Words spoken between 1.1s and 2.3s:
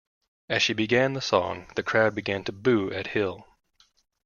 the song, the crowd